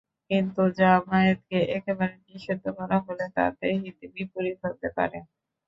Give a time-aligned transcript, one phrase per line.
[0.31, 5.17] কিন্তু জামায়াতকে একেবারে নিষিদ্ধ করা হলে, তাতে হিতে বিপরীত হতে পারে।